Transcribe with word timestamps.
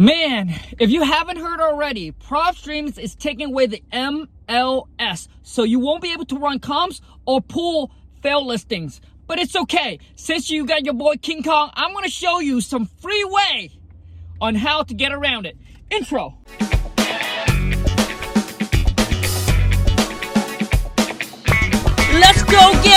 Man, 0.00 0.58
if 0.78 0.88
you 0.88 1.02
haven't 1.02 1.36
heard 1.36 1.60
already, 1.60 2.12
PropStreams 2.12 2.98
is 2.98 3.14
taking 3.14 3.48
away 3.48 3.66
the 3.66 3.82
MLS. 3.92 5.28
So 5.42 5.62
you 5.62 5.78
won't 5.78 6.00
be 6.00 6.14
able 6.14 6.24
to 6.24 6.38
run 6.38 6.58
comps 6.58 7.02
or 7.26 7.42
pull 7.42 7.90
fail 8.22 8.46
listings. 8.46 9.02
But 9.26 9.38
it's 9.38 9.54
okay. 9.54 9.98
Since 10.16 10.50
you 10.50 10.64
got 10.64 10.86
your 10.86 10.94
boy 10.94 11.16
King 11.16 11.42
Kong, 11.42 11.70
I'm 11.74 11.92
going 11.92 12.04
to 12.04 12.10
show 12.10 12.40
you 12.40 12.62
some 12.62 12.86
free 12.86 13.24
way 13.24 13.72
on 14.40 14.54
how 14.54 14.84
to 14.84 14.94
get 14.94 15.12
around 15.12 15.44
it. 15.44 15.58
Intro. 15.90 16.38
Let's 22.14 22.42
go 22.44 22.72
get 22.82 22.89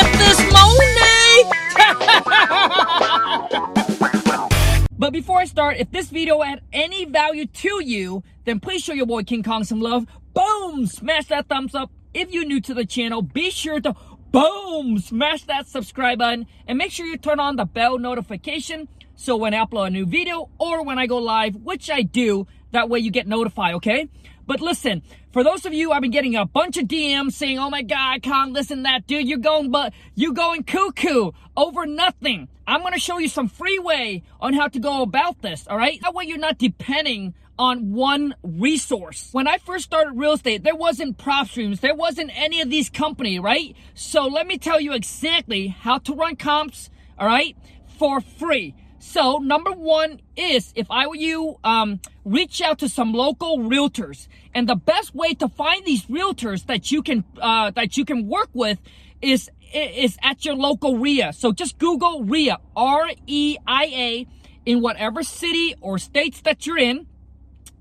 before 5.33 5.41
I 5.41 5.45
start, 5.45 5.77
if 5.77 5.89
this 5.89 6.09
video 6.09 6.41
had 6.41 6.61
any 6.71 7.05
value 7.05 7.47
to 7.47 7.83
you, 7.83 8.21
then 8.45 8.59
please 8.59 8.83
show 8.83 8.93
your 8.93 9.07
boy 9.07 9.23
King 9.23 9.41
Kong 9.41 9.63
some 9.63 9.81
love. 9.81 10.05
Boom! 10.35 10.85
Smash 10.85 11.25
that 11.29 11.47
thumbs 11.47 11.73
up. 11.73 11.89
If 12.13 12.31
you're 12.31 12.45
new 12.45 12.61
to 12.61 12.75
the 12.75 12.85
channel, 12.85 13.23
be 13.23 13.49
sure 13.49 13.81
to 13.81 13.95
boom! 14.31 14.99
Smash 14.99 15.45
that 15.45 15.65
subscribe 15.65 16.19
button 16.19 16.45
and 16.67 16.77
make 16.77 16.91
sure 16.91 17.07
you 17.07 17.17
turn 17.17 17.39
on 17.39 17.55
the 17.55 17.65
bell 17.65 17.97
notification 17.97 18.87
so 19.15 19.35
when 19.35 19.55
I 19.55 19.65
upload 19.65 19.87
a 19.87 19.89
new 19.89 20.05
video 20.05 20.51
or 20.59 20.83
when 20.83 20.99
I 20.99 21.07
go 21.07 21.17
live, 21.17 21.55
which 21.55 21.89
I 21.89 22.03
do, 22.03 22.45
that 22.69 22.87
way 22.87 22.99
you 22.99 23.09
get 23.09 23.25
notified, 23.25 23.73
okay? 23.75 24.09
But 24.45 24.61
listen, 24.61 25.03
for 25.31 25.43
those 25.43 25.65
of 25.65 25.73
you, 25.73 25.91
I've 25.91 26.01
been 26.01 26.11
getting 26.11 26.35
a 26.35 26.45
bunch 26.45 26.77
of 26.77 26.87
DMs 26.87 27.33
saying, 27.33 27.59
"Oh 27.59 27.69
my 27.69 27.81
God, 27.81 28.11
I 28.15 28.19
can't 28.19 28.51
listen 28.51 28.83
that, 28.83 29.07
dude. 29.07 29.27
You're 29.27 29.37
going, 29.39 29.71
but 29.71 29.93
you 30.15 30.33
going 30.33 30.63
cuckoo 30.63 31.31
over 31.55 31.85
nothing." 31.85 32.49
I'm 32.65 32.81
gonna 32.81 32.99
show 32.99 33.17
you 33.17 33.27
some 33.27 33.49
free 33.49 33.79
way 33.79 34.23
on 34.39 34.53
how 34.53 34.67
to 34.69 34.79
go 34.79 35.01
about 35.01 35.41
this. 35.41 35.67
All 35.67 35.77
right, 35.77 35.99
that 36.01 36.13
way 36.13 36.25
you're 36.25 36.37
not 36.37 36.57
depending 36.57 37.33
on 37.59 37.91
one 37.91 38.35
resource. 38.41 39.29
When 39.31 39.47
I 39.47 39.57
first 39.57 39.85
started 39.85 40.17
real 40.17 40.33
estate, 40.33 40.63
there 40.63 40.75
wasn't 40.75 41.17
PropStreams, 41.17 41.81
there 41.81 41.95
wasn't 41.95 42.31
any 42.35 42.61
of 42.61 42.69
these 42.69 42.89
company, 42.89 43.39
right? 43.39 43.75
So 43.93 44.25
let 44.27 44.47
me 44.47 44.57
tell 44.57 44.79
you 44.79 44.93
exactly 44.93 45.67
how 45.67 45.99
to 45.99 46.13
run 46.13 46.35
comps, 46.35 46.89
all 47.19 47.27
right, 47.27 47.55
for 47.99 48.21
free. 48.21 48.75
So 49.05 49.37
number 49.37 49.71
one 49.71 50.21
is 50.37 50.71
if 50.75 50.89
I 50.89 51.07
were 51.07 51.15
you, 51.15 51.59
um, 51.63 51.99
reach 52.23 52.61
out 52.61 52.79
to 52.79 52.87
some 52.87 53.11
local 53.11 53.59
realtors. 53.59 54.27
And 54.55 54.67
the 54.67 54.77
best 54.77 55.13
way 55.13 55.33
to 55.35 55.49
find 55.49 55.85
these 55.85 56.05
realtors 56.05 56.65
that 56.67 56.89
you 56.89 57.03
can, 57.03 57.25
uh, 57.39 57.71
that 57.71 57.97
you 57.97 58.05
can 58.05 58.27
work 58.27 58.49
with 58.53 58.79
is, 59.21 59.51
is 59.73 60.17
at 60.23 60.45
your 60.45 60.55
local 60.55 60.97
REIA. 60.97 61.33
So 61.33 61.51
just 61.51 61.77
Google 61.79 62.23
REIA, 62.23 62.57
R-E-I-A 62.77 64.25
in 64.65 64.81
whatever 64.81 65.21
city 65.21 65.75
or 65.81 65.99
states 65.99 66.39
that 66.41 66.65
you're 66.65 66.79
in. 66.79 67.05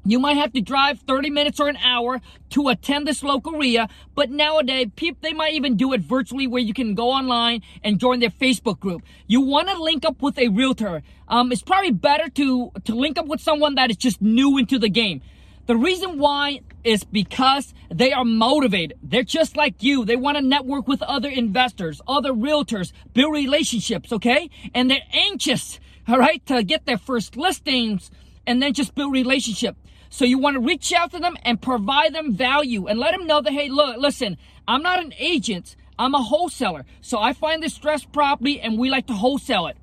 You 0.05 0.19
might 0.19 0.37
have 0.37 0.53
to 0.55 0.61
drive 0.61 0.99
30 1.01 1.31
minutes 1.31 1.61
or 1.61 1.69
an 1.69 1.77
hour 1.77 2.21
to 2.51 2.69
attend 2.69 3.07
this 3.07 3.23
local 3.23 3.53
REIA, 3.53 3.89
but 4.17 4.31
nowadays, 4.31 4.89
people, 4.97 5.21
they 5.23 5.33
might 5.33 5.55
even 5.55 5.77
do 5.77 5.93
it 5.93 6.01
virtually 6.01 6.49
where 6.49 6.63
you 6.63 6.75
can 6.75 6.95
go 6.95 7.11
online 7.11 7.63
and 7.85 8.01
join 8.01 8.19
their 8.19 8.31
Facebook 8.31 8.81
group. 8.81 9.03
You 9.29 9.41
want 9.41 9.69
to 9.69 9.81
link 9.81 10.05
up 10.05 10.21
with 10.21 10.39
a 10.39 10.49
realtor. 10.49 11.03
Um, 11.29 11.53
it's 11.53 11.63
probably 11.63 11.93
better 11.93 12.29
to, 12.31 12.73
to 12.85 12.95
link 12.95 13.17
up 13.17 13.27
with 13.27 13.41
someone 13.41 13.77
that 13.77 13.91
is 13.91 13.97
just 13.97 14.21
new 14.21 14.59
into 14.59 14.79
the 14.79 14.89
game. 14.89 15.23
The 15.67 15.77
reason 15.77 16.19
why 16.19 16.63
is 16.83 17.05
because 17.05 17.73
they 17.89 18.13
are 18.13 18.25
motivated. 18.25 18.99
They're 19.05 19.23
just 19.23 19.57
like 19.57 19.85
you. 19.85 20.05
They 20.05 20.17
want 20.17 20.37
to 20.37 20.43
network 20.43 20.89
with 20.89 21.01
other 21.03 21.29
investors, 21.29 22.01
other 22.09 22.33
realtors, 22.33 22.93
build 23.15 23.33
relationships, 23.33 24.13
okay? 24.13 24.51
And 24.75 24.91
they're 24.91 25.07
anxious, 25.13 25.79
all 26.09 26.19
right, 26.19 26.45
to 26.47 26.65
get 26.65 26.87
their 26.87 26.99
first 26.99 27.37
listings 27.37 28.11
and 28.47 28.63
then 28.63 28.73
just 28.73 28.95
build 28.95 29.13
relationship. 29.13 29.77
So 30.11 30.25
you 30.25 30.39
want 30.39 30.55
to 30.55 30.61
reach 30.61 30.93
out 30.93 31.11
to 31.13 31.19
them 31.19 31.37
and 31.43 31.61
provide 31.61 32.15
them 32.15 32.35
value 32.35 32.87
and 32.87 32.99
let 32.99 33.13
them 33.13 33.27
know 33.27 33.41
that, 33.41 33.53
hey, 33.53 33.69
look, 33.69 33.97
listen, 33.97 34.37
I'm 34.69 34.83
not 34.83 35.03
an 35.03 35.15
agent. 35.19 35.75
I'm 35.99 36.15
a 36.15 36.23
wholesaler. 36.23 36.85
So 37.01 37.19
I 37.19 37.33
find 37.33 37.63
this 37.63 37.75
stress 37.75 38.05
property 38.05 38.61
and 38.61 38.79
we 38.79 38.91
like 38.91 39.07
to 39.07 39.15
wholesale 39.15 39.67
it. 39.69 39.77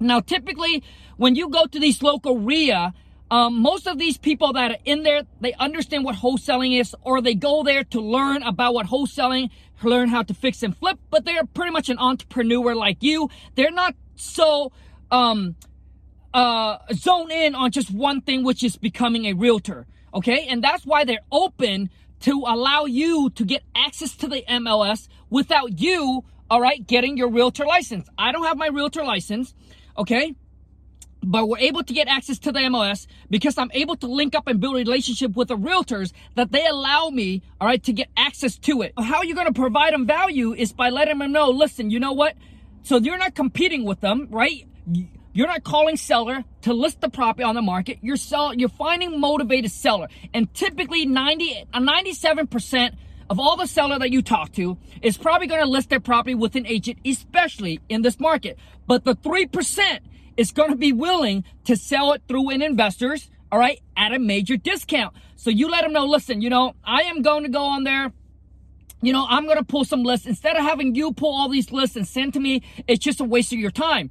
Now, 0.00 0.20
typically, 0.20 0.82
when 1.16 1.34
you 1.34 1.48
go 1.48 1.66
to 1.66 1.80
these 1.80 2.02
local 2.02 2.38
REIA, 2.38 2.92
um, 3.30 3.60
most 3.60 3.86
of 3.86 3.98
these 3.98 4.16
people 4.16 4.52
that 4.54 4.70
are 4.70 4.78
in 4.84 5.02
there, 5.02 5.22
they 5.40 5.52
understand 5.54 6.04
what 6.04 6.16
wholesaling 6.16 6.78
is, 6.80 6.94
or 7.02 7.20
they 7.20 7.34
go 7.34 7.62
there 7.62 7.84
to 7.84 8.00
learn 8.00 8.42
about 8.42 8.74
what 8.74 8.86
wholesaling, 8.86 9.50
learn 9.82 10.08
how 10.08 10.22
to 10.22 10.34
fix 10.34 10.62
and 10.62 10.76
flip, 10.76 10.98
but 11.10 11.24
they're 11.24 11.44
pretty 11.44 11.70
much 11.70 11.88
an 11.88 11.98
entrepreneur 11.98 12.74
like 12.74 13.02
you. 13.02 13.28
They're 13.54 13.70
not 13.70 13.94
so, 14.16 14.72
um, 15.10 15.56
uh, 16.34 16.78
zone 16.92 17.30
in 17.30 17.54
on 17.54 17.70
just 17.70 17.90
one 17.90 18.20
thing, 18.20 18.44
which 18.44 18.62
is 18.62 18.76
becoming 18.76 19.26
a 19.26 19.32
realtor. 19.32 19.86
Okay. 20.14 20.46
And 20.48 20.62
that's 20.62 20.84
why 20.84 21.04
they're 21.04 21.24
open 21.30 21.90
to 22.20 22.44
allow 22.46 22.84
you 22.84 23.30
to 23.30 23.44
get 23.44 23.62
access 23.74 24.16
to 24.16 24.26
the 24.26 24.42
MLS 24.48 25.08
without 25.30 25.78
you, 25.80 26.24
all 26.50 26.60
right, 26.60 26.84
getting 26.86 27.16
your 27.16 27.30
realtor 27.30 27.64
license. 27.64 28.08
I 28.18 28.32
don't 28.32 28.44
have 28.44 28.56
my 28.56 28.68
realtor 28.68 29.04
license. 29.04 29.54
Okay. 29.96 30.34
But 31.20 31.48
we're 31.48 31.58
able 31.58 31.82
to 31.82 31.92
get 31.92 32.06
access 32.06 32.38
to 32.40 32.52
the 32.52 32.60
MLS 32.60 33.06
because 33.28 33.58
I'm 33.58 33.70
able 33.72 33.96
to 33.96 34.06
link 34.06 34.36
up 34.36 34.46
and 34.46 34.60
build 34.60 34.76
a 34.76 34.78
relationship 34.78 35.34
with 35.36 35.48
the 35.48 35.56
realtors 35.56 36.12
that 36.36 36.52
they 36.52 36.64
allow 36.64 37.08
me, 37.08 37.42
all 37.60 37.66
right, 37.66 37.82
to 37.82 37.92
get 37.92 38.08
access 38.16 38.56
to 38.58 38.82
it. 38.82 38.92
How 38.96 39.22
you're 39.22 39.34
going 39.34 39.52
to 39.52 39.52
provide 39.52 39.92
them 39.92 40.06
value 40.06 40.54
is 40.54 40.72
by 40.72 40.90
letting 40.90 41.18
them 41.18 41.32
know, 41.32 41.50
listen, 41.50 41.90
you 41.90 41.98
know 41.98 42.12
what? 42.12 42.36
So 42.82 42.98
you're 42.98 43.18
not 43.18 43.34
competing 43.34 43.84
with 43.84 44.00
them, 44.00 44.28
right? 44.30 44.64
You're 45.38 45.46
not 45.46 45.62
calling 45.62 45.96
seller 45.96 46.42
to 46.62 46.72
list 46.72 47.00
the 47.00 47.08
property 47.08 47.44
on 47.44 47.54
the 47.54 47.62
market. 47.62 47.98
You're 48.02 48.16
sell, 48.16 48.52
you're 48.52 48.68
finding 48.68 49.20
motivated 49.20 49.70
seller. 49.70 50.08
And 50.34 50.52
typically 50.52 51.06
90, 51.06 51.66
97% 51.72 52.88
uh, 52.88 52.96
of 53.30 53.38
all 53.38 53.56
the 53.56 53.68
seller 53.68 54.00
that 54.00 54.10
you 54.10 54.20
talk 54.20 54.50
to 54.54 54.76
is 55.00 55.16
probably 55.16 55.46
going 55.46 55.60
to 55.60 55.68
list 55.68 55.90
their 55.90 56.00
property 56.00 56.34
with 56.34 56.56
an 56.56 56.66
agent, 56.66 56.98
especially 57.06 57.78
in 57.88 58.02
this 58.02 58.18
market. 58.18 58.58
But 58.88 59.04
the 59.04 59.14
3% 59.14 60.00
is 60.36 60.50
going 60.50 60.70
to 60.70 60.76
be 60.76 60.92
willing 60.92 61.44
to 61.66 61.76
sell 61.76 62.14
it 62.14 62.22
through 62.26 62.50
an 62.50 62.60
investors, 62.60 63.30
all 63.52 63.60
right, 63.60 63.80
at 63.96 64.12
a 64.12 64.18
major 64.18 64.56
discount. 64.56 65.14
So 65.36 65.50
you 65.50 65.70
let 65.70 65.82
them 65.84 65.92
know, 65.92 66.06
listen, 66.06 66.42
you 66.42 66.50
know, 66.50 66.74
I 66.82 67.02
am 67.02 67.22
going 67.22 67.44
to 67.44 67.48
go 67.48 67.62
on 67.62 67.84
there 67.84 68.12
you 69.00 69.12
know, 69.12 69.26
I'm 69.28 69.44
going 69.44 69.58
to 69.58 69.64
pull 69.64 69.84
some 69.84 70.02
lists. 70.02 70.26
Instead 70.26 70.56
of 70.56 70.62
having 70.64 70.96
you 70.96 71.12
pull 71.12 71.32
all 71.32 71.48
these 71.48 71.70
lists 71.70 71.94
and 71.94 72.04
send 72.04 72.32
to 72.32 72.40
me, 72.40 72.64
it's 72.88 72.98
just 72.98 73.20
a 73.20 73.24
waste 73.24 73.52
of 73.52 73.60
your 73.60 73.70
time. 73.70 74.10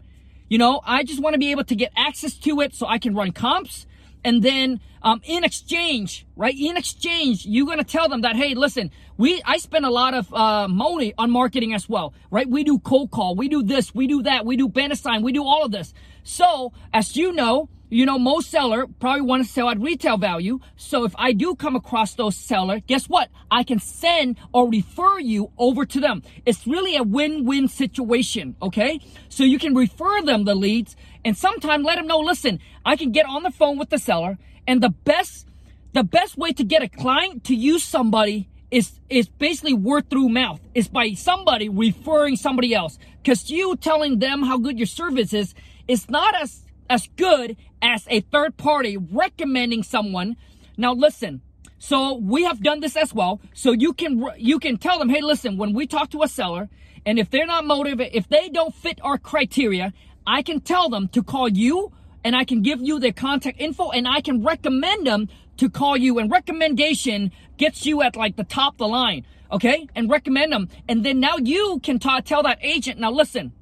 You 0.50 0.58
know, 0.58 0.81
I 0.85 1.03
just 1.03 1.22
want 1.22 1.34
to 1.34 1.40
be 1.40 1.52
able 1.52 1.66
to 1.66 1.75
get 1.75 1.91
access 1.96 2.34
to 2.35 2.62
it 2.62 2.74
so 2.74 2.88
I 2.88 2.97
can 2.97 3.13
run 3.13 3.31
comps. 3.31 3.85
And 4.24 4.41
then 4.41 4.80
um, 5.02 5.22
in 5.24 5.44
exchange, 5.44 6.25
right? 6.35 6.56
In 6.58 6.75
exchange, 6.75 7.46
you're 7.46 7.66
to 7.78 7.84
tell 7.84 8.09
them 8.09 8.22
that, 8.22 8.35
hey, 8.35 8.56
listen, 8.56 8.91
we 9.18 9.41
I 9.46 9.58
spend 9.58 9.85
a 9.85 9.90
lot 9.90 10.13
of 10.13 10.34
uh, 10.34 10.68
money 10.68 11.13
on 11.18 11.31
marketing 11.31 11.74
as 11.74 11.88
well, 11.88 12.13
right? 12.31 12.50
We 12.50 12.63
do 12.63 12.80
cold 12.80 13.12
call, 13.12 13.35
we 13.35 13.47
do 13.47 13.63
this, 13.63 13.94
we 13.94 14.08
do 14.08 14.24
that, 14.24 14.46
we 14.46 14.58
do 14.58 14.68
banner 14.68 14.96
sign, 14.96 15.22
we 15.22 15.31
do 15.31 15.44
all 15.44 15.63
of 15.63 15.72
this. 15.72 15.94
So, 16.24 16.74
as 16.94 17.16
you 17.16 17.31
know, 17.31 17.69
you 17.90 18.06
know, 18.06 18.20
most 18.20 18.50
seller 18.50 18.86
probably 19.00 19.22
want 19.22 19.46
to 19.46 19.50
sell 19.50 19.70
at 19.70 19.80
retail 19.80 20.18
value. 20.18 20.59
So 20.75 21.06
if 21.06 21.16
I 21.18 21.31
do 21.31 21.56
come 21.56 21.75
across 21.75 22.16
those 22.16 22.36
seller, 22.36 22.80
guess 22.81 23.08
what? 23.08 23.30
I 23.50 23.64
can 23.64 23.80
send 23.80 24.38
or 24.53 24.70
refer 24.70 25.20
you 25.20 25.52
over 25.58 25.86
to 25.86 26.00
them. 26.00 26.24
It's 26.46 26.68
really 26.68 26.97
a 26.97 27.03
win-win 27.03 27.68
situation. 27.68 28.56
Okay. 28.62 29.00
So 29.30 29.44
you 29.44 29.58
can 29.58 29.74
refer 29.74 30.22
them 30.22 30.44
the 30.44 30.56
leads 30.56 30.96
and 31.24 31.38
sometime 31.38 31.84
let 31.84 31.96
them 31.96 32.08
know, 32.08 32.20
listen, 32.20 32.59
I 32.86 32.96
can 32.96 33.12
get 33.12 33.26
on 33.26 33.44
the 33.44 33.52
phone 33.52 33.78
with 33.78 33.90
the 33.90 34.00
seller 34.00 34.38
and 34.68 34.84
the 34.84 34.90
best, 34.90 35.47
the 35.94 36.03
best 36.03 36.38
way 36.38 36.52
to 36.53 36.64
get 36.64 36.84
a 36.84 36.90
client 36.90 37.46
to 37.46 37.56
use 37.56 37.84
somebody 37.84 38.50
is 38.70 39.00
is 39.09 39.30
basically 39.30 39.74
word 39.74 40.09
through 40.09 40.28
mouth. 40.28 40.59
Is 40.76 40.90
by 40.90 41.14
somebody 41.14 41.70
referring 41.70 42.36
somebody 42.36 42.74
else. 42.74 43.00
Cause 43.26 43.50
you 43.50 43.78
telling 43.78 44.20
them 44.20 44.44
how 44.44 44.58
good 44.58 44.78
your 44.78 44.88
service 44.88 45.34
is, 45.34 45.53
is 45.88 46.09
not 46.09 46.36
as 46.36 46.66
as 46.90 47.08
good 47.16 47.58
as 47.81 48.06
a 48.09 48.22
third 48.22 48.58
party 48.58 48.98
recommending 48.98 49.84
someone. 49.84 50.36
Now 50.78 50.94
listen, 50.94 51.41
so 51.78 52.16
we 52.16 52.44
have 52.44 52.61
done 52.61 52.79
this 52.79 52.96
as 52.96 53.14
well. 53.14 53.40
So 53.53 53.72
you 53.72 53.94
can 53.94 54.23
you 54.38 54.59
can 54.59 54.78
tell 54.78 55.00
them, 55.00 55.09
hey, 55.09 55.22
listen, 55.22 55.58
when 55.58 55.73
we 55.73 55.88
talk 55.88 56.09
to 56.11 56.23
a 56.23 56.28
seller, 56.28 56.70
and 57.06 57.20
if 57.20 57.29
they're 57.29 57.46
not 57.46 57.66
motivated, 57.66 58.16
if 58.16 58.28
they 58.28 58.50
don't 58.50 58.73
fit 58.73 59.00
our 59.03 59.17
criteria, 59.17 59.94
I 60.26 60.41
can 60.41 60.59
tell 60.59 60.90
them 60.90 61.08
to 61.09 61.23
call 61.23 61.47
you, 61.47 61.91
and 62.23 62.35
I 62.35 62.44
can 62.44 62.61
give 62.61 62.82
you 62.82 63.00
their 63.00 63.14
contact 63.14 63.61
info, 63.61 63.91
and 63.91 64.08
I 64.08 64.22
can 64.22 64.44
recommend 64.44 65.08
them 65.08 65.29
to 65.58 65.70
call 65.70 65.96
you. 65.97 66.20
And 66.20 66.29
recommendation 66.29 67.32
gets 67.58 67.85
you 67.85 68.02
at 68.02 68.16
like 68.16 68.35
the 68.35 68.44
top 68.44 68.73
of 68.73 68.78
the 68.79 68.88
line, 68.88 69.26
okay? 69.52 69.88
And 69.96 70.09
recommend 70.09 70.52
them, 70.52 70.70
and 70.88 71.06
then 71.06 71.20
now 71.20 71.38
you 71.38 71.79
can 71.82 72.00
tell 72.00 72.44
that 72.44 72.59
agent, 72.61 73.00
now 73.00 73.11
listen, 73.11 73.53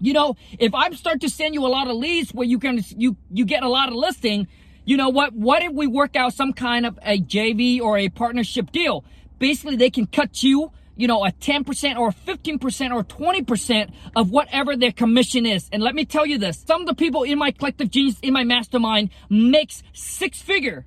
you 0.00 0.12
know, 0.12 0.36
if 0.58 0.74
I 0.74 0.90
start 0.90 1.20
to 1.22 1.28
send 1.28 1.54
you 1.54 1.66
a 1.66 1.68
lot 1.68 1.88
of 1.88 1.96
leads 1.96 2.32
where 2.32 2.46
you 2.46 2.58
can, 2.58 2.80
you, 2.96 3.16
you 3.30 3.44
get 3.44 3.62
a 3.62 3.68
lot 3.68 3.88
of 3.88 3.94
listing, 3.94 4.48
you 4.84 4.96
know 4.96 5.08
what? 5.08 5.34
What 5.34 5.62
if 5.62 5.72
we 5.72 5.86
work 5.86 6.16
out 6.16 6.32
some 6.32 6.52
kind 6.52 6.86
of 6.86 6.98
a 7.02 7.20
JV 7.20 7.80
or 7.80 7.98
a 7.98 8.08
partnership 8.08 8.72
deal? 8.72 9.04
Basically, 9.38 9.76
they 9.76 9.90
can 9.90 10.06
cut 10.06 10.42
you, 10.42 10.72
you 10.96 11.06
know, 11.06 11.24
a 11.24 11.30
10% 11.30 11.98
or 11.98 12.10
15% 12.10 12.94
or 12.94 13.04
20% 13.04 13.92
of 14.16 14.30
whatever 14.30 14.76
their 14.76 14.92
commission 14.92 15.46
is. 15.46 15.68
And 15.72 15.82
let 15.82 15.94
me 15.94 16.04
tell 16.04 16.26
you 16.26 16.38
this, 16.38 16.64
some 16.66 16.80
of 16.80 16.86
the 16.86 16.94
people 16.94 17.22
in 17.22 17.38
my 17.38 17.50
collective 17.50 17.90
genius, 17.90 18.18
in 18.22 18.32
my 18.32 18.44
mastermind 18.44 19.10
makes 19.28 19.82
six 19.92 20.40
figure. 20.40 20.86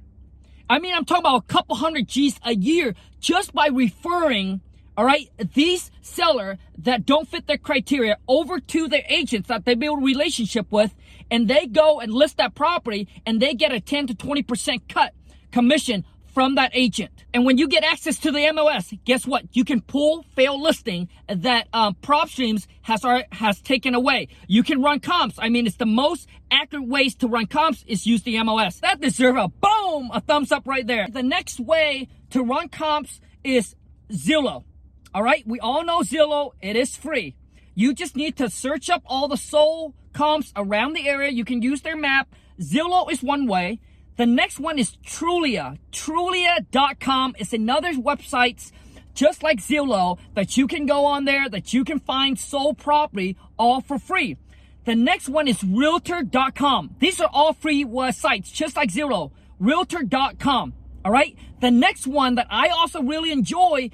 I 0.69 0.79
mean, 0.79 0.95
I'm 0.95 1.05
talking 1.05 1.23
about 1.23 1.43
a 1.43 1.53
couple 1.53 1.75
hundred 1.75 2.07
G's 2.07 2.39
a 2.43 2.55
year 2.55 2.95
just 3.19 3.53
by 3.53 3.67
referring 3.67 4.61
all 5.01 5.07
right, 5.07 5.31
these 5.55 5.89
seller 6.03 6.59
that 6.77 7.07
don't 7.07 7.27
fit 7.27 7.47
their 7.47 7.57
criteria 7.57 8.17
over 8.27 8.59
to 8.59 8.87
their 8.87 9.01
agents 9.09 9.47
that 9.47 9.65
they 9.65 9.73
build 9.73 9.97
a 9.97 10.05
relationship 10.05 10.67
with, 10.71 10.93
and 11.31 11.47
they 11.47 11.65
go 11.65 11.99
and 11.99 12.13
list 12.13 12.37
that 12.37 12.53
property, 12.53 13.07
and 13.25 13.41
they 13.41 13.55
get 13.55 13.71
a 13.71 13.79
10 13.79 14.05
to 14.05 14.13
20% 14.13 14.87
cut 14.87 15.15
commission 15.51 16.05
from 16.27 16.53
that 16.53 16.69
agent. 16.75 17.25
And 17.33 17.47
when 17.47 17.57
you 17.57 17.67
get 17.67 17.83
access 17.83 18.19
to 18.19 18.31
the 18.31 18.41
MLS, 18.53 18.95
guess 19.03 19.25
what? 19.25 19.45
You 19.53 19.65
can 19.65 19.81
pull 19.81 20.21
fail 20.35 20.61
listing 20.61 21.09
that 21.27 21.67
um, 21.73 21.95
PropStreams 22.03 22.67
has 22.83 23.03
has 23.31 23.59
taken 23.59 23.95
away. 23.95 24.27
You 24.47 24.61
can 24.61 24.83
run 24.83 24.99
comps. 24.99 25.39
I 25.39 25.49
mean, 25.49 25.65
it's 25.65 25.77
the 25.77 25.87
most 25.87 26.29
accurate 26.51 26.87
ways 26.87 27.15
to 27.15 27.27
run 27.27 27.47
comps 27.47 27.83
is 27.87 28.05
use 28.05 28.21
the 28.21 28.35
MLS. 28.35 28.79
That 28.81 29.01
deserves 29.01 29.39
a 29.39 29.47
boom, 29.47 30.11
a 30.13 30.21
thumbs 30.21 30.51
up 30.51 30.67
right 30.67 30.85
there. 30.85 31.07
The 31.09 31.23
next 31.23 31.59
way 31.59 32.07
to 32.29 32.43
run 32.43 32.69
comps 32.69 33.19
is 33.43 33.75
Zillow. 34.11 34.63
All 35.13 35.23
right, 35.23 35.45
we 35.45 35.59
all 35.59 35.83
know 35.83 35.99
Zillow. 35.99 36.51
It 36.61 36.75
is 36.75 36.95
free. 36.95 37.35
You 37.75 37.93
just 37.93 38.15
need 38.15 38.37
to 38.37 38.49
search 38.49 38.89
up 38.89 39.03
all 39.05 39.27
the 39.27 39.37
sold 39.37 39.93
comps 40.13 40.53
around 40.55 40.93
the 40.93 41.07
area. 41.07 41.31
You 41.31 41.45
can 41.45 41.61
use 41.61 41.81
their 41.81 41.97
map. 41.97 42.33
Zillow 42.59 43.11
is 43.11 43.21
one 43.21 43.47
way. 43.47 43.79
The 44.17 44.25
next 44.25 44.59
one 44.59 44.77
is 44.77 44.97
Trulia. 45.05 45.79
Trulia.com 45.91 47.35
is 47.39 47.53
another 47.53 47.93
website 47.93 48.71
just 49.13 49.43
like 49.43 49.59
Zillow 49.59 50.17
that 50.35 50.57
you 50.57 50.67
can 50.67 50.85
go 50.85 51.05
on 51.05 51.25
there 51.25 51.49
that 51.49 51.73
you 51.73 51.83
can 51.83 51.99
find 51.99 52.39
sold 52.39 52.77
property 52.77 53.37
all 53.57 53.81
for 53.81 53.99
free. 53.99 54.37
The 54.85 54.95
next 54.95 55.29
one 55.29 55.47
is 55.47 55.63
Realtor.com. 55.63 56.95
These 56.99 57.19
are 57.19 57.29
all 57.31 57.53
free 57.53 57.85
uh, 57.85 58.11
sites, 58.11 58.51
just 58.51 58.75
like 58.75 58.89
Zillow. 58.89 59.31
Realtor.com. 59.59 60.73
All 61.03 61.11
right. 61.11 61.35
The 61.61 61.71
next 61.71 62.07
one 62.07 62.35
that 62.35 62.47
I 62.49 62.69
also 62.69 63.03
really 63.03 63.31
enjoy, 63.31 63.91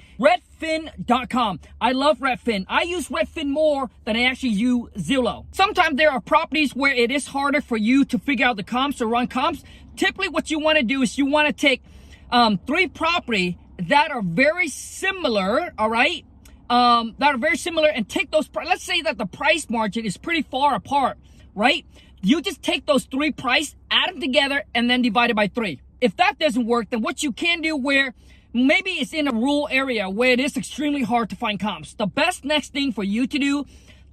Redfin.com. 0.58 1.60
I 1.80 1.92
love 1.92 2.18
Redfin. 2.18 2.64
I 2.68 2.82
use 2.82 3.08
Redfin 3.08 3.48
more 3.48 3.90
than 4.04 4.16
I 4.16 4.24
actually 4.24 4.50
use 4.50 4.90
Zillow. 4.96 5.46
Sometimes 5.52 5.96
there 5.96 6.10
are 6.10 6.20
properties 6.20 6.74
where 6.74 6.92
it 6.92 7.10
is 7.10 7.28
harder 7.28 7.60
for 7.60 7.76
you 7.76 8.04
to 8.06 8.18
figure 8.18 8.46
out 8.46 8.56
the 8.56 8.62
comps 8.62 9.00
or 9.00 9.06
run 9.06 9.26
comps. 9.26 9.62
Typically 9.96 10.28
what 10.28 10.50
you 10.50 10.58
want 10.58 10.78
to 10.78 10.84
do 10.84 11.02
is 11.02 11.18
you 11.18 11.26
want 11.26 11.46
to 11.48 11.52
take 11.52 11.82
um, 12.30 12.58
three 12.66 12.86
property 12.86 13.58
that 13.78 14.10
are 14.10 14.22
very 14.22 14.68
similar. 14.68 15.72
All 15.78 15.90
right. 15.90 16.24
Um, 16.70 17.14
that 17.18 17.34
are 17.34 17.38
very 17.38 17.56
similar 17.56 17.88
and 17.88 18.06
take 18.06 18.30
those, 18.30 18.50
let's 18.54 18.82
say 18.82 19.00
that 19.02 19.16
the 19.16 19.24
price 19.24 19.70
margin 19.70 20.04
is 20.04 20.18
pretty 20.18 20.42
far 20.42 20.74
apart, 20.74 21.16
right? 21.54 21.86
You 22.20 22.42
just 22.42 22.62
take 22.62 22.84
those 22.84 23.04
three 23.04 23.32
price, 23.32 23.74
add 23.90 24.10
them 24.10 24.20
together 24.20 24.64
and 24.74 24.90
then 24.90 25.00
divide 25.00 25.30
it 25.30 25.36
by 25.36 25.48
three 25.48 25.80
if 26.00 26.16
that 26.16 26.38
doesn't 26.38 26.66
work, 26.66 26.90
then 26.90 27.02
what 27.02 27.22
you 27.22 27.32
can 27.32 27.60
do 27.60 27.76
where 27.76 28.14
maybe 28.52 28.90
it's 28.92 29.12
in 29.12 29.28
a 29.28 29.32
rural 29.32 29.68
area 29.70 30.08
where 30.08 30.32
it 30.32 30.40
is 30.40 30.56
extremely 30.56 31.02
hard 31.02 31.30
to 31.30 31.36
find 31.36 31.60
comps. 31.60 31.94
The 31.94 32.06
best 32.06 32.44
next 32.44 32.72
thing 32.72 32.92
for 32.92 33.04
you 33.04 33.26
to 33.26 33.38
do 33.38 33.64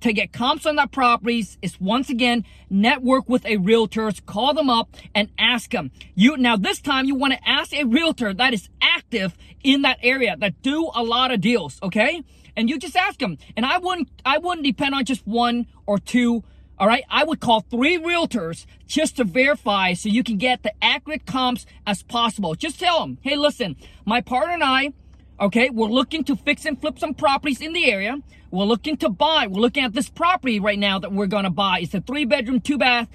to 0.01 0.13
get 0.13 0.31
comps 0.31 0.65
on 0.65 0.75
that 0.75 0.91
properties 0.91 1.57
is 1.61 1.79
once 1.79 2.09
again 2.09 2.43
network 2.69 3.27
with 3.29 3.45
a 3.45 3.57
realtor 3.57 4.11
call 4.25 4.53
them 4.53 4.69
up 4.69 4.95
and 5.15 5.29
ask 5.39 5.71
them 5.71 5.89
you 6.15 6.35
now 6.37 6.55
this 6.57 6.79
time 6.81 7.05
you 7.05 7.15
want 7.15 7.33
to 7.33 7.49
ask 7.49 7.73
a 7.73 7.85
realtor 7.85 8.33
that 8.33 8.53
is 8.53 8.69
active 8.81 9.37
in 9.63 9.81
that 9.83 9.97
area 10.03 10.35
that 10.38 10.61
do 10.61 10.91
a 10.93 11.01
lot 11.01 11.31
of 11.31 11.41
deals 11.41 11.79
okay? 11.81 12.21
And 12.57 12.69
you 12.69 12.77
just 12.77 12.95
ask 12.95 13.19
them 13.19 13.38
and 13.55 13.65
i 13.65 13.77
wouldn't 13.77 14.09
i 14.25 14.38
wouldn't 14.38 14.65
depend 14.65 14.93
on 14.93 15.05
just 15.05 15.25
one 15.25 15.65
or 15.85 15.97
two 15.97 16.43
all 16.77 16.88
right, 16.88 17.06
I 17.10 17.24
would 17.24 17.39
call 17.39 17.62
three 17.62 17.98
realtors 17.98 18.66
just 18.86 19.16
to 19.18 19.24
verify 19.24 19.94
so 19.94 20.10
you 20.10 20.24
can 20.24 20.38
get 20.38 20.63
the 20.63 20.74
accurate 20.81 21.25
comps 21.25 21.66
as 21.88 22.04
possible. 22.04 22.54
Just 22.54 22.80
tell 22.80 23.00
them, 23.00 23.18
hey, 23.22 23.38
listen, 23.38 23.77
my 24.06 24.19
partner 24.19 24.54
and 24.54 24.63
I, 24.63 24.92
okay, 25.39 25.69
we're 25.69 25.88
looking 25.88 26.25
to 26.25 26.36
fix 26.36 26.66
and 26.66 26.80
flip 26.80 27.00
some 27.00 27.13
properties 27.13 27.62
in 27.62 27.72
the 27.72 27.89
area. 27.89 28.18
We're 28.51 28.66
looking 28.66 28.98
to 28.98 29.10
buy. 29.10 29.48
We're 29.48 29.62
looking 29.62 29.86
at 29.86 29.94
this 29.94 30.10
property 30.10 30.60
right 30.60 30.80
now 30.80 31.00
that 31.00 31.13
we're 31.13 31.27
going 31.27 31.45
to 31.45 31.50
buy. 31.50 31.80
It's 31.80 31.94
a 31.94 32.01
three 32.01 32.25
bedroom, 32.25 32.60
two 32.60 32.77
bath. 32.77 33.07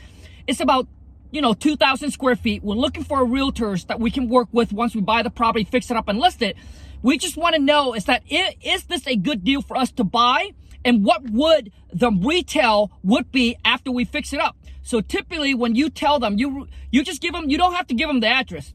It's 0.47 0.61
about, 0.61 0.89
you 1.31 1.43
know, 1.43 1.53
2,000 1.53 2.11
square 2.11 2.37
feet. 2.37 2.63
We're 2.63 2.75
looking 2.77 3.05
for 3.05 3.19
realtors 3.27 3.87
that 3.89 4.01
we 4.01 4.11
can 4.11 4.29
work 4.29 4.49
with 4.53 4.73
once 4.73 4.95
we 4.95 5.03
buy 5.03 5.23
the 5.23 5.31
property, 5.31 5.65
fix 5.65 5.91
it 5.91 5.99
up 5.99 6.09
and 6.09 6.19
list 6.19 6.41
it. 6.41 6.57
We 7.03 7.19
just 7.19 7.37
want 7.37 7.55
to 7.57 7.61
know 7.61 7.95
is 7.95 8.07
that, 8.07 8.23
is 8.31 8.85
this 8.85 9.07
a 9.07 9.17
good 9.17 9.45
deal 9.45 9.61
for 9.61 9.77
us 9.77 9.91
to 9.93 10.05
buy? 10.05 10.53
And 10.85 11.05
what 11.05 11.23
would 11.31 11.73
the 11.93 12.11
retail 12.11 12.91
would 13.03 13.31
be 13.31 13.57
after 13.65 13.91
we 13.91 14.05
fix 14.05 14.33
it 14.33 14.41
up. 14.41 14.57
So 14.83 15.01
typically 15.01 15.55
when 15.55 15.75
you 15.75 15.91
tell 15.91 16.19
them, 16.19 16.39
you 16.39 16.69
you 16.91 17.05
just 17.05 17.21
give 17.21 17.33
them, 17.33 17.51
you 17.51 17.59
don't 17.59 17.75
have 17.75 17.87
to 17.89 17.95
give 17.95 18.09
them 18.09 18.21
the 18.21 18.29
address. 18.29 18.73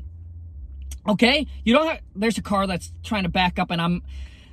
Okay? 1.07 1.47
You 1.63 1.73
don't 1.73 1.87
have, 1.87 1.99
there's 2.15 2.37
a 2.37 2.41
car 2.41 2.67
that's 2.67 2.91
trying 3.03 3.23
to 3.23 3.29
back 3.29 3.59
up 3.59 3.71
and 3.71 3.81
I'm, 3.81 4.03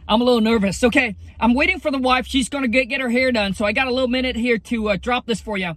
I'm 0.08 0.20
a 0.20 0.24
little 0.24 0.40
nervous. 0.40 0.82
Okay, 0.82 1.16
I'm 1.38 1.54
waiting 1.54 1.78
for 1.78 1.90
the 1.90 1.98
wife. 1.98 2.26
She's 2.26 2.48
going 2.48 2.62
to 2.62 2.68
get, 2.68 2.86
get 2.86 3.00
her 3.00 3.08
hair 3.08 3.30
done. 3.32 3.54
So 3.54 3.64
I 3.64 3.72
got 3.72 3.86
a 3.86 3.92
little 3.92 4.08
minute 4.08 4.36
here 4.36 4.58
to 4.58 4.90
uh, 4.90 4.96
drop 4.96 5.26
this 5.26 5.40
for 5.40 5.56
you. 5.56 5.76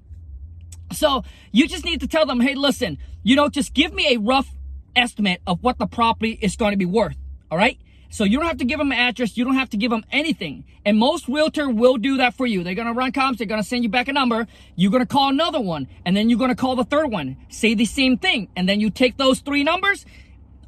So 0.91 1.23
you 1.51 1.67
just 1.67 1.85
need 1.85 2.01
to 2.01 2.07
tell 2.07 2.25
them, 2.25 2.39
hey, 2.39 2.55
listen, 2.55 2.97
you 3.23 3.35
know, 3.35 3.49
just 3.49 3.73
give 3.73 3.93
me 3.93 4.15
a 4.15 4.17
rough 4.17 4.49
estimate 4.95 5.41
of 5.45 5.63
what 5.63 5.77
the 5.77 5.87
property 5.87 6.37
is 6.41 6.55
going 6.55 6.71
to 6.71 6.77
be 6.77 6.85
worth. 6.85 7.17
All 7.51 7.57
right. 7.57 7.79
So 8.15 8.23
you 8.23 8.37
don't 8.37 8.47
have 8.47 8.59
to 8.59 8.65
give 8.65 8.79
them 8.79 8.93
an 8.93 8.97
address. 8.97 9.35
You 9.35 9.43
don't 9.43 9.55
have 9.55 9.69
to 9.71 9.77
give 9.77 9.91
them 9.91 10.05
anything. 10.09 10.63
And 10.85 10.97
most 10.97 11.27
realtor 11.27 11.69
will 11.69 11.97
do 11.97 12.15
that 12.15 12.33
for 12.33 12.47
you. 12.47 12.63
They're 12.63 12.73
going 12.73 12.87
to 12.87 12.93
run 12.93 13.11
comps. 13.11 13.39
They're 13.39 13.45
going 13.45 13.61
to 13.61 13.67
send 13.67 13.83
you 13.83 13.89
back 13.89 14.07
a 14.07 14.13
number. 14.13 14.47
You're 14.77 14.89
going 14.89 15.05
to 15.05 15.05
call 15.05 15.27
another 15.27 15.59
one. 15.59 15.89
And 16.05 16.15
then 16.15 16.29
you're 16.29 16.39
going 16.39 16.49
to 16.49 16.55
call 16.55 16.77
the 16.77 16.85
third 16.85 17.07
one. 17.07 17.35
Say 17.49 17.73
the 17.73 17.83
same 17.83 18.17
thing. 18.17 18.47
And 18.55 18.69
then 18.69 18.79
you 18.79 18.89
take 18.89 19.17
those 19.17 19.41
three 19.41 19.65
numbers. 19.65 20.05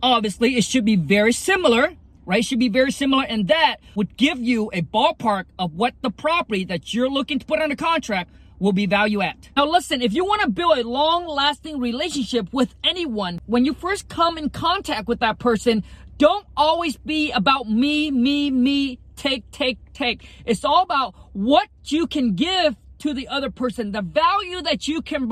Obviously, 0.03 0.57
it 0.57 0.65
should 0.65 0.83
be 0.83 0.97
very 0.97 1.31
similar, 1.31 1.93
right? 2.25 2.39
It 2.39 2.43
should 2.43 2.59
be 2.59 2.67
very 2.67 2.91
similar. 2.91 3.23
And 3.23 3.47
that 3.47 3.77
would 3.95 4.17
give 4.17 4.39
you 4.39 4.69
a 4.73 4.81
ballpark 4.81 5.45
of 5.57 5.73
what 5.73 5.93
the 6.01 6.11
property 6.11 6.65
that 6.65 6.93
you're 6.93 7.09
looking 7.09 7.39
to 7.39 7.45
put 7.45 7.61
under 7.61 7.77
contract 7.77 8.29
will 8.59 8.73
be 8.73 8.87
value 8.87 9.21
at. 9.21 9.49
Now 9.55 9.67
listen, 9.67 10.01
if 10.01 10.13
you 10.13 10.25
want 10.25 10.41
to 10.41 10.49
build 10.49 10.77
a 10.79 10.83
long 10.87 11.25
lasting 11.25 11.79
relationship 11.79 12.51
with 12.51 12.75
anyone, 12.83 13.39
when 13.45 13.65
you 13.65 13.73
first 13.73 14.09
come 14.09 14.37
in 14.37 14.49
contact 14.49 15.07
with 15.07 15.19
that 15.19 15.39
person, 15.39 15.83
don't 16.17 16.45
always 16.55 16.97
be 16.97 17.31
about 17.31 17.69
me, 17.69 18.11
me, 18.11 18.49
me, 18.51 18.99
take, 19.15 19.49
take, 19.51 19.77
take. 19.93 20.27
It's 20.45 20.65
all 20.65 20.83
about 20.83 21.15
what 21.33 21.67
you 21.85 22.07
can 22.07 22.35
give 22.35 22.75
to 22.99 23.13
the 23.13 23.27
other 23.27 23.51
person, 23.51 23.91
the 23.91 24.01
value 24.01 24.61
that 24.63 24.87
you 24.87 25.01
can 25.01 25.27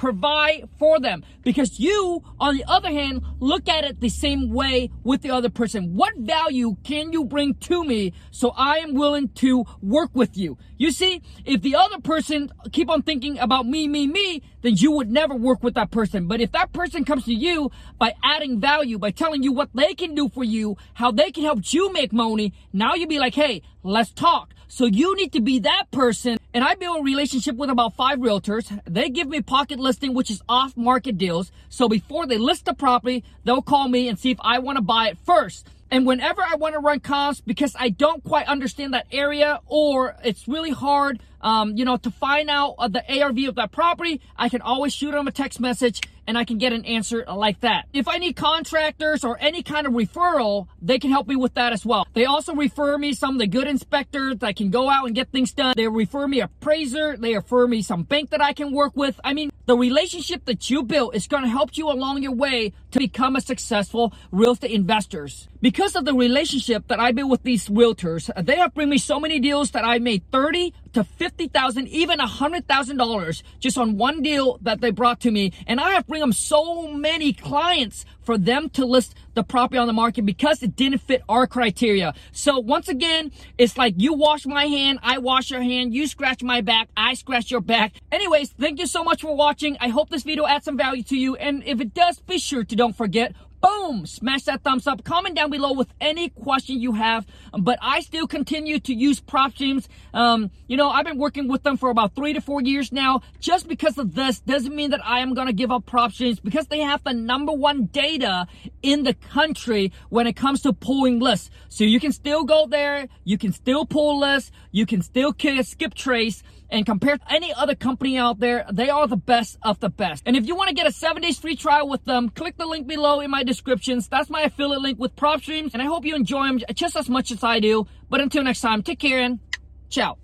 provide, 0.00 0.66
for 0.78 0.98
them. 0.98 1.22
Because 1.42 1.78
you, 1.78 2.22
on 2.40 2.56
the 2.56 2.64
other 2.66 2.88
hand, 2.88 3.22
look 3.38 3.68
at 3.68 3.84
it 3.84 4.00
the 4.00 4.08
same 4.08 4.50
way 4.50 4.90
with 5.04 5.20
the 5.20 5.30
other 5.30 5.50
person. 5.50 5.94
What 5.94 6.16
value 6.16 6.76
can 6.84 7.12
you 7.12 7.26
bring 7.26 7.52
to 7.68 7.84
me 7.84 8.14
so 8.30 8.54
I 8.56 8.78
am 8.78 8.94
willing 8.94 9.28
to 9.44 9.66
work 9.82 10.10
with 10.14 10.38
you? 10.38 10.56
You 10.78 10.90
see, 10.90 11.20
if 11.44 11.60
the 11.60 11.74
other 11.74 12.00
person 12.00 12.50
keep 12.72 12.88
on 12.88 13.02
thinking 13.02 13.38
about 13.38 13.66
me, 13.66 13.88
me, 13.88 14.06
me, 14.06 14.42
then 14.62 14.76
you 14.76 14.90
would 14.92 15.10
never 15.10 15.34
work 15.34 15.62
with 15.62 15.74
that 15.74 15.90
person. 15.90 16.26
But 16.26 16.40
if 16.40 16.50
that 16.52 16.72
person 16.72 17.04
comes 17.04 17.26
to 17.26 17.34
you 17.34 17.70
by 17.98 18.14
adding 18.24 18.58
value, 18.58 18.98
by 18.98 19.10
telling 19.10 19.42
you 19.42 19.52
what 19.52 19.68
they 19.74 19.92
can 19.92 20.14
do 20.14 20.30
for 20.30 20.44
you, 20.44 20.78
how 20.94 21.12
they 21.12 21.30
can 21.30 21.44
help 21.44 21.74
you 21.74 21.92
make 21.92 22.10
money, 22.10 22.54
now 22.72 22.94
you'd 22.94 23.10
be 23.10 23.18
like, 23.18 23.34
hey, 23.34 23.60
let's 23.82 24.12
talk. 24.12 24.54
So 24.72 24.84
you 24.84 25.16
need 25.16 25.32
to 25.32 25.40
be 25.40 25.58
that 25.58 25.90
person. 25.90 26.38
And 26.54 26.62
I 26.62 26.76
build 26.76 27.00
a 27.00 27.02
relationship 27.02 27.56
with 27.56 27.70
about 27.70 27.96
five 27.96 28.18
realtors. 28.18 28.66
They 28.84 29.08
give 29.08 29.28
me 29.28 29.40
pocket 29.40 29.80
listing, 29.90 30.14
which 30.14 30.30
is 30.30 30.40
off 30.48 30.76
market 30.76 31.18
deals. 31.18 31.50
So 31.68 31.88
before 31.88 32.24
they 32.24 32.38
list 32.38 32.64
the 32.64 32.74
property, 32.74 33.24
they'll 33.42 33.60
call 33.60 33.88
me 33.88 34.06
and 34.08 34.16
see 34.16 34.30
if 34.30 34.38
I 34.40 34.60
want 34.60 34.76
to 34.76 34.82
buy 34.82 35.08
it 35.08 35.18
first. 35.26 35.66
And 35.90 36.06
whenever 36.06 36.40
I 36.40 36.54
want 36.54 36.74
to 36.74 36.78
run 36.78 37.00
comps 37.00 37.40
because 37.40 37.74
I 37.76 37.88
don't 37.88 38.22
quite 38.22 38.46
understand 38.46 38.94
that 38.94 39.08
area 39.10 39.58
or 39.66 40.14
it's 40.22 40.46
really 40.46 40.70
hard, 40.70 41.20
um, 41.40 41.76
you 41.76 41.84
know, 41.84 41.96
to 41.96 42.10
find 42.12 42.48
out 42.48 42.76
uh, 42.78 42.86
the 42.86 43.02
ARV 43.20 43.38
of 43.48 43.56
that 43.56 43.72
property, 43.72 44.20
I 44.36 44.48
can 44.48 44.60
always 44.60 44.94
shoot 44.94 45.10
them 45.10 45.26
a 45.26 45.32
text 45.32 45.58
message 45.58 46.00
and 46.26 46.36
I 46.38 46.44
can 46.44 46.58
get 46.58 46.72
an 46.72 46.84
answer 46.84 47.24
like 47.26 47.60
that. 47.60 47.86
If 47.92 48.08
I 48.08 48.18
need 48.18 48.36
contractors 48.36 49.24
or 49.24 49.38
any 49.40 49.62
kind 49.62 49.86
of 49.86 49.92
referral, 49.92 50.66
they 50.80 50.98
can 50.98 51.10
help 51.10 51.26
me 51.26 51.36
with 51.36 51.54
that 51.54 51.72
as 51.72 51.84
well. 51.84 52.06
They 52.14 52.24
also 52.24 52.54
refer 52.54 52.98
me 52.98 53.12
some 53.14 53.34
of 53.34 53.40
the 53.40 53.46
good 53.46 53.66
inspectors 53.66 54.36
that 54.38 54.56
can 54.56 54.70
go 54.70 54.88
out 54.88 55.06
and 55.06 55.14
get 55.14 55.30
things 55.30 55.52
done. 55.52 55.74
They 55.76 55.88
refer 55.88 56.26
me 56.26 56.40
appraiser. 56.40 57.16
They 57.16 57.34
refer 57.34 57.66
me 57.66 57.82
some 57.82 58.02
bank 58.02 58.30
that 58.30 58.42
I 58.42 58.52
can 58.52 58.72
work 58.72 58.96
with. 58.96 59.20
I 59.24 59.34
mean, 59.34 59.50
the 59.66 59.76
relationship 59.76 60.44
that 60.46 60.68
you 60.70 60.82
built 60.82 61.14
is 61.14 61.26
going 61.26 61.44
to 61.44 61.48
help 61.48 61.76
you 61.76 61.88
along 61.88 62.22
your 62.22 62.34
way 62.34 62.72
to 62.90 62.98
become 62.98 63.36
a 63.36 63.40
successful 63.40 64.12
real 64.30 64.52
estate 64.52 64.70
investors. 64.70 65.48
Because 65.60 65.94
of 65.94 66.04
the 66.04 66.14
relationship 66.14 66.88
that 66.88 67.00
I 67.00 67.12
built 67.12 67.30
with 67.30 67.42
these 67.42 67.68
realtors, 67.68 68.30
they 68.44 68.56
have 68.56 68.74
bring 68.74 68.88
me 68.88 68.98
so 68.98 69.20
many 69.20 69.38
deals 69.38 69.72
that 69.72 69.84
I 69.84 69.98
made 69.98 70.22
30 70.32 70.72
to 70.92 71.04
50,000, 71.04 71.86
even 71.88 72.18
$100,000 72.18 73.42
just 73.58 73.78
on 73.78 73.96
one 73.96 74.22
deal 74.22 74.58
that 74.62 74.80
they 74.80 74.90
brought 74.90 75.20
to 75.20 75.30
me. 75.30 75.52
And 75.66 75.80
I 75.80 75.90
have 75.90 76.06
bring 76.06 76.20
them 76.20 76.32
so 76.32 76.88
many 76.88 77.32
clients 77.32 78.04
for 78.22 78.38
them 78.38 78.68
to 78.70 78.84
list 78.84 79.14
the 79.34 79.42
property 79.42 79.78
on 79.78 79.86
the 79.86 79.92
market 79.92 80.24
because 80.24 80.62
it 80.62 80.76
didn't 80.76 80.98
fit 80.98 81.22
our 81.28 81.46
criteria. 81.46 82.14
So 82.32 82.58
once 82.58 82.88
again, 82.88 83.32
it's 83.58 83.76
like 83.76 83.94
you 83.96 84.14
wash 84.14 84.46
my 84.46 84.66
hand, 84.66 84.98
I 85.02 85.18
wash 85.18 85.50
your 85.50 85.62
hand, 85.62 85.94
you 85.94 86.06
scratch 86.06 86.42
my 86.42 86.60
back, 86.60 86.88
I 86.96 87.14
scratch 87.14 87.50
your 87.50 87.60
back. 87.60 87.94
Anyways, 88.10 88.50
thank 88.50 88.78
you 88.78 88.86
so 88.86 89.04
much 89.04 89.22
for 89.22 89.34
watching. 89.34 89.76
I 89.80 89.88
hope 89.88 90.10
this 90.10 90.22
video 90.24 90.46
adds 90.46 90.64
some 90.64 90.76
value 90.76 91.02
to 91.04 91.16
you. 91.16 91.36
And 91.36 91.62
if 91.64 91.80
it 91.80 91.94
does, 91.94 92.20
be 92.20 92.38
sure 92.38 92.64
to 92.64 92.76
don't 92.80 92.96
forget, 92.96 93.34
boom, 93.60 94.06
smash 94.06 94.44
that 94.44 94.62
thumbs 94.62 94.86
up. 94.86 95.04
Comment 95.04 95.36
down 95.36 95.50
below 95.50 95.74
with 95.74 95.92
any 96.00 96.30
question 96.30 96.80
you 96.80 96.92
have. 96.92 97.26
But 97.52 97.78
I 97.82 98.00
still 98.00 98.26
continue 98.26 98.80
to 98.80 98.94
use 98.94 99.20
PropStreams. 99.20 99.86
Um, 100.14 100.50
you 100.66 100.78
know, 100.78 100.88
I've 100.88 101.04
been 101.04 101.18
working 101.18 101.46
with 101.46 101.62
them 101.62 101.76
for 101.76 101.90
about 101.90 102.14
three 102.14 102.32
to 102.32 102.40
four 102.40 102.62
years 102.62 102.90
now. 102.90 103.20
Just 103.38 103.68
because 103.68 103.98
of 103.98 104.14
this 104.14 104.40
doesn't 104.40 104.74
mean 104.74 104.92
that 104.92 105.04
I 105.04 105.20
am 105.20 105.34
going 105.34 105.46
to 105.46 105.52
give 105.52 105.70
up 105.70 105.84
prop 105.84 106.12
PropStreams 106.12 106.42
because 106.42 106.68
they 106.68 106.80
have 106.80 107.04
the 107.04 107.12
number 107.12 107.52
one 107.52 107.84
data 107.84 108.46
in 108.82 109.02
the 109.02 109.12
country 109.12 109.92
when 110.08 110.26
it 110.26 110.36
comes 110.36 110.62
to 110.62 110.72
pulling 110.72 111.20
lists. 111.20 111.50
So 111.68 111.84
you 111.84 112.00
can 112.00 112.12
still 112.12 112.44
go 112.44 112.66
there. 112.66 113.08
You 113.24 113.36
can 113.36 113.52
still 113.52 113.84
pull 113.84 114.20
lists. 114.20 114.52
You 114.72 114.86
can 114.86 115.02
still 115.02 115.34
skip 115.62 115.92
trace. 115.92 116.42
And 116.70 116.86
compared 116.86 117.20
to 117.20 117.32
any 117.32 117.52
other 117.52 117.74
company 117.74 118.16
out 118.16 118.38
there, 118.38 118.64
they 118.72 118.88
are 118.88 119.06
the 119.06 119.16
best 119.16 119.58
of 119.62 119.80
the 119.80 119.90
best. 119.90 120.22
And 120.24 120.36
if 120.36 120.46
you 120.46 120.54
want 120.54 120.68
to 120.68 120.74
get 120.74 120.86
a 120.86 120.92
seven 120.92 121.22
days 121.22 121.38
free 121.38 121.56
trial 121.56 121.88
with 121.88 122.04
them, 122.04 122.30
click 122.30 122.56
the 122.56 122.66
link 122.66 122.86
below 122.86 123.20
in 123.20 123.30
my 123.30 123.42
descriptions. 123.42 124.08
That's 124.08 124.30
my 124.30 124.42
affiliate 124.42 124.82
link 124.82 124.98
with 124.98 125.16
PropStreams. 125.16 125.72
And 125.72 125.82
I 125.82 125.86
hope 125.86 126.04
you 126.04 126.14
enjoy 126.14 126.46
them 126.46 126.60
just 126.74 126.96
as 126.96 127.08
much 127.08 127.30
as 127.32 127.42
I 127.42 127.60
do. 127.60 127.86
But 128.08 128.20
until 128.20 128.44
next 128.44 128.60
time, 128.60 128.82
take 128.82 129.00
care 129.00 129.20
and 129.20 129.40
ciao. 129.88 130.19